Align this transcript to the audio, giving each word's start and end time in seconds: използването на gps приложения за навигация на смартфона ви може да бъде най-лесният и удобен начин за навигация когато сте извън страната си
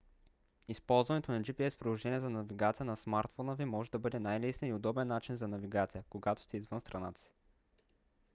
използването 0.67 1.31
на 1.31 1.41
gps 1.41 1.77
приложения 1.77 2.21
за 2.21 2.29
навигация 2.29 2.85
на 2.85 2.97
смартфона 2.97 3.55
ви 3.55 3.65
може 3.65 3.91
да 3.91 3.99
бъде 3.99 4.19
най-лесният 4.19 4.71
и 4.73 4.77
удобен 4.77 5.07
начин 5.07 5.35
за 5.35 5.47
навигация 5.47 6.03
когато 6.09 6.41
сте 6.43 6.57
извън 6.57 6.81
страната 6.81 7.21
си 7.21 7.33